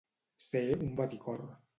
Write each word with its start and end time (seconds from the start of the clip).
Ser 0.45 0.63
un 0.87 0.95
baticor. 1.01 1.45